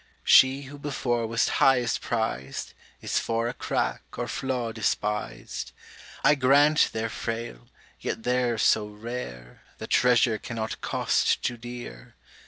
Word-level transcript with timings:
She 0.23 0.63
who 0.63 0.79
before 0.79 1.27
was 1.27 1.47
highest 1.47 2.01
priz'd, 2.01 2.73
Is 3.03 3.19
for 3.19 3.47
a 3.47 3.53
crack 3.53 4.01
or 4.17 4.27
flaw 4.27 4.71
despis'd; 4.71 5.73
I 6.23 6.33
grant 6.33 6.89
they're 6.91 7.07
frail, 7.07 7.67
yet 7.99 8.23
they're 8.23 8.57
so 8.57 8.87
rare, 8.87 9.61
The 9.77 9.85
treasure 9.85 10.39
cannot 10.39 10.81
cost 10.81 11.43
too 11.43 11.55
dear! 11.55 12.15